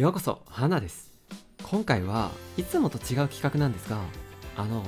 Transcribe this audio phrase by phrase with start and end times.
[0.00, 1.12] ようこそ花です。
[1.62, 4.00] 今回はいつもと違う企画なんですが
[4.56, 4.82] あの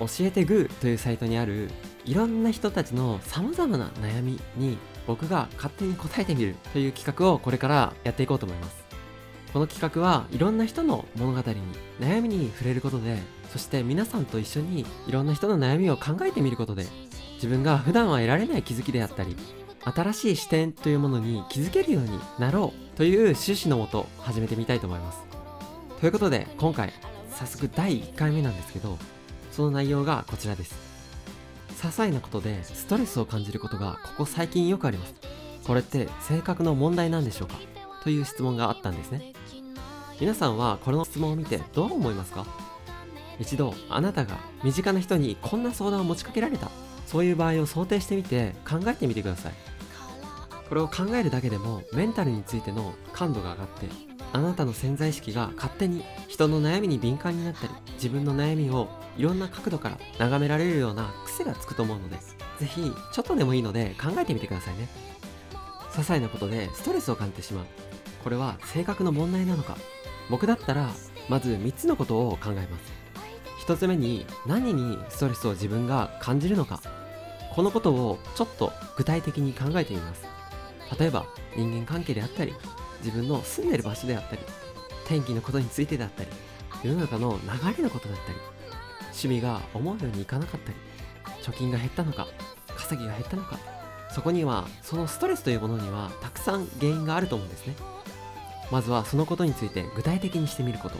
[0.00, 1.70] 教えてグーというサイトにある
[2.04, 4.76] いろんな人たちの様々な悩みに
[5.06, 8.84] 僕が勝手に答えてみるという企画をこれからやっていこうと思います。
[9.52, 11.56] この企画はいろんな人の物語に
[12.00, 13.18] 悩みに触れることで
[13.52, 16.84] そして皆さんと一緒にいろんな人の悩みを考えてみることで
[17.34, 19.36] 自分が普段は得られない気づきであったり
[19.84, 25.20] 新しい視点というものに気づけるようになろうという趣旨のもと始めてみたいと思います。
[26.00, 26.92] ということで今回
[27.30, 28.98] 早速第1回目なんですけど
[29.52, 30.74] その内容がこちらです。
[31.80, 35.14] 些細なことでストレスを感じることがここ最近よくあります。
[35.64, 37.54] これって性格の問題なんでしょうか？
[38.02, 39.32] という質問があったんですね。
[40.20, 42.46] 皆さんはこの質問を見てどう思いますか？
[43.38, 46.68] 一度あなたが身近な人にこんな相談を持ちかけられた。
[47.08, 49.52] そういう場合を想定してみて考えてみてください。
[50.68, 53.86] これを考えるだけでもメンタルについての感度が上がって
[54.34, 62.16] あなたの潜在意識が勝手に人の悩みに敏感になったり自分の悩みをいろんな角度から眺められるような癖がつくと思うので
[62.58, 64.88] ぜひちょっとでもいいので考えてみてくださいね。
[65.92, 67.64] 些細なことでストレスを感じてしまう。
[68.22, 69.78] これは性格の問題なのか。
[70.28, 70.90] 僕だったら
[71.30, 73.07] まず3つのことを考えます。
[73.68, 76.80] 1つ目に何にストレスを自分が感じるのか。
[77.54, 80.24] このことをちょっと具体的に考えてみます。
[80.98, 82.54] 例えば人間関係であったり
[83.04, 84.42] 自分の住んでる場所であったり
[85.06, 86.30] 天気のことについてであったり
[86.82, 88.38] 世の中の流れのことだったり
[89.08, 90.76] 趣味が思うようにいかなかったり
[91.42, 92.26] 貯金が減ったのか
[92.74, 93.58] 稼ぎが減ったのか
[94.10, 97.74] そこにはそのストレスというものにはたくさん原因があると思うんですね。
[98.70, 100.96] まずはそのことについて具体的にしてみること。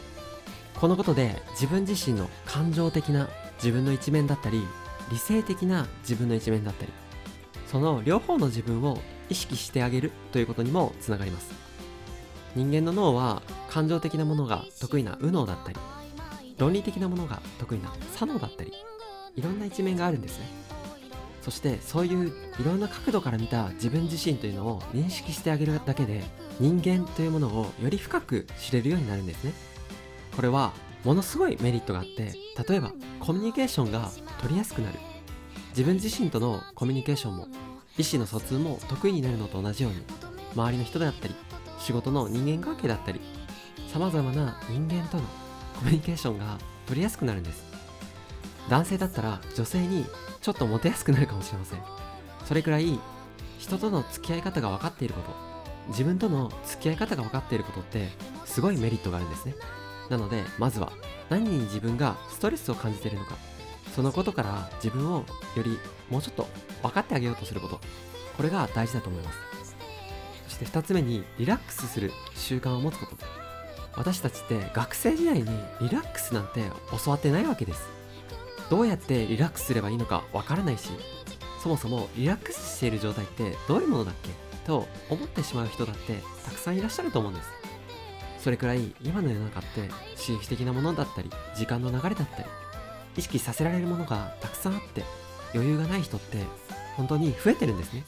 [0.79, 3.27] このことで自分自身の感情的な
[3.57, 4.65] 自分の一面だったり
[5.11, 6.91] 理性的な自分の一面だったり
[7.67, 8.97] その両方の自分を
[9.29, 11.51] 意識してあげるということにもつながります。
[12.55, 15.77] 人間の脳は感情的なものが得意な右脳だったり
[16.57, 18.73] 論理的なものが得意な左脳だったり
[19.35, 20.47] いろんな一面があるんですね。
[21.41, 22.29] そしてそういう
[22.59, 26.23] いろんな角度から見た自分自身というのを認識してあげるだけで
[26.59, 29.53] 人間というものをより深く知れるようになるんですね。
[30.39, 30.71] これは
[31.03, 32.31] ものすごいメリットがあって
[32.69, 34.97] 例えばコミュニケーションが取りやすくなる。
[35.71, 37.47] 自分自身とのコミュニケーションも
[37.97, 40.01] 意思の疎通も得意になるのと同じように
[40.55, 41.35] 周りの人であったり
[41.77, 43.19] 仕事の人間関係だったり
[43.91, 45.23] 様々な人間との
[45.77, 46.57] コミュニケーションが
[46.87, 47.65] 取りやすくなるんです。
[48.69, 50.05] 男性だったら女性に
[50.39, 51.81] ちょっとモテやすくなるかもしれません。
[52.45, 52.97] それくらい
[53.57, 55.35] 人との付き合い方が分かっていること
[55.89, 58.07] 自分との付き合い方が分かっていることって
[58.45, 59.55] すごいメリットがあるんですね。
[60.09, 60.91] なのでまずは
[61.29, 63.35] 何に自分がストレスを感じているのか
[63.95, 65.25] そのことから自分を
[65.55, 65.77] より
[66.09, 66.47] もうちょっと
[66.81, 67.79] 分かってあげようとすること。
[68.37, 69.39] これが大事だと思います。
[70.47, 73.17] そして2つ目にリラックスする習慣を持つこと。
[73.97, 75.45] 私たちって学生時代に
[75.81, 76.63] リラックスなんて
[77.03, 77.89] 教わってないわけです。
[78.69, 80.91] どうやってリラックスすればいいのかわからないし
[81.61, 84.29] そもそもリラックスしている状態ってどういうものだっけ
[84.67, 87.49] と思ってしまう人だってたくさんいらっしゃると思うんです。
[88.41, 92.45] それくらい今の世の中って刺激的なものだったり時間の流れだったり
[93.17, 95.03] 意識させられるものがたくさんあって
[95.53, 96.37] 余裕がない人って
[96.95, 98.03] 本当に増えてるんですね。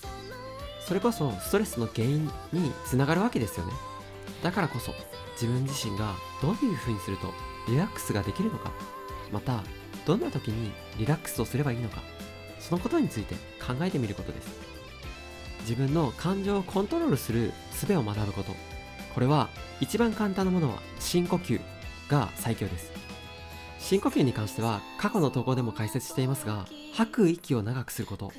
[0.86, 3.74] それこそストレスの原因につながるわけですよね。
[4.44, 4.94] だからこそ
[5.34, 7.34] 自分自身がどういう風にすると
[7.68, 8.72] リラックスができるのか。
[9.32, 9.64] また
[10.06, 12.02] どんな時にリラックスをすればいいのか。
[12.60, 14.48] そのことについて考えてみることです。
[15.62, 18.54] 自分の感情をコントロールする術を学ぶこと。
[19.14, 19.50] これは
[19.80, 21.60] 一番簡単なものは深呼吸
[22.10, 22.92] が最強です。
[23.80, 28.32] 深呼吸に関しては過去の投稿でも解説していますが吐く息を長くすること。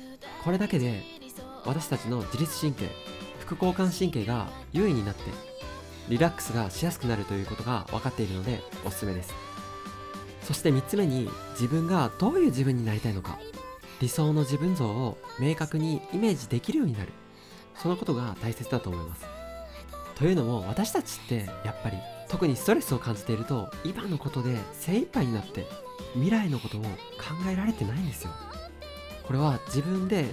[0.43, 1.03] これだけで
[1.65, 2.89] 私たちの自律神経
[3.39, 5.23] 副交感神経が優位になって
[6.09, 9.33] リラックスがしやすくなるということが分かっているのでおすすめです。
[10.41, 13.39] そして3つ目に自分がどういう自分になりたいのか。
[14.01, 17.13] 理想の自分像を明確にイメージできるようになる。
[17.75, 19.42] そのことが大切だと思います。
[20.15, 21.97] というのも私たちってやっぱり
[22.29, 25.65] 特にストレスを感じていると今のことで精一杯になって
[26.13, 26.87] 未来のことを考
[27.51, 28.31] えられてないんですよ。
[29.25, 30.25] これは自分で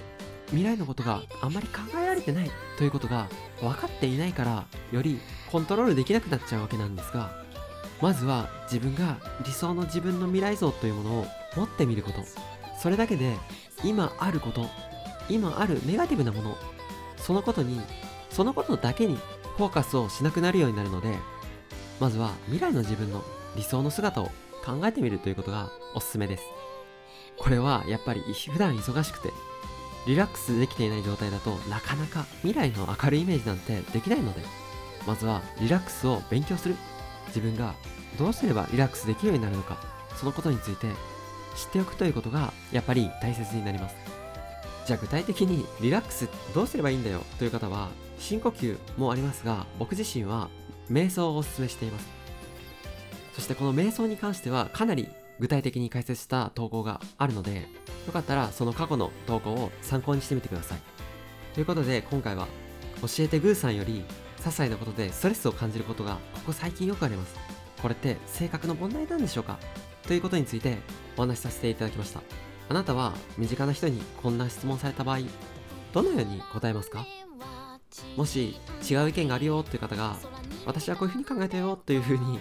[0.47, 3.27] 未来のことがあんまり考えられてないということが
[3.61, 5.19] 分かっていないからより
[5.49, 7.31] コントロールできなくなっちゃうわけなんですが
[8.01, 11.25] まずは自分が理想の自分の未来像というものを
[11.55, 12.21] 持ってみること。
[12.81, 13.37] それだけで
[13.83, 14.65] 今あること
[15.29, 16.57] 今あるネガティブなもの
[17.17, 17.79] そのことに
[18.31, 19.19] そのことだけに
[19.57, 21.15] フォーカスをしなくなるようになるので
[21.99, 23.23] まずは未来の自分の
[23.55, 24.31] 理想の姿を
[24.65, 26.43] 考えてみるということがおすすめです。
[27.37, 29.29] これはやっぱり普段忙しくて
[30.05, 34.41] リラックスできていない状態だとなかなか未来の明るいイメージなんてできないので
[35.07, 36.75] まずはリラックスを勉強する。
[37.27, 37.75] 自分が
[38.19, 39.77] どうすればリラックスできるようになるのか
[40.15, 40.87] そのことについて
[41.55, 44.10] 知っておくということがやっぱり大切になります。
[44.91, 50.49] じゃあ具体的にリラックスどうすればいいんだよという方は深呼吸もありますが僕自身は
[50.89, 52.09] 瞑想をお勧めしています。
[53.31, 55.07] そしてこの瞑想に関してはかなり
[55.39, 57.69] 具体的に解説した投稿があるので
[58.05, 60.79] よかったらその過去の投稿を参考にしてみてください。
[61.53, 62.47] ということで今回は
[62.99, 64.03] 教えてグーさんより
[64.39, 67.37] 些細なことでストレスを感じることがここ最近よくあります。
[67.81, 69.57] これって性格の問題なんでしょうか？
[70.05, 70.79] ということについて
[71.15, 72.21] お話しさせていただきました。
[72.71, 75.19] あなたは身近な人にこんな質問された場合
[75.91, 77.05] どのように答えますか？
[78.15, 78.55] もし
[78.89, 80.15] 違う意見があるよという方が
[80.65, 82.39] 私はこういうふうに考えたよというふうに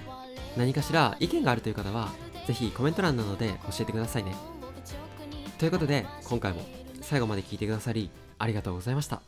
[0.57, 2.13] 何かしら意見があるという方は
[2.47, 4.37] 是非コメント欄などで教えてくださいね。
[5.59, 6.63] ということで今回も
[7.01, 9.23] 最後まで聞いてくださりありがとうございました。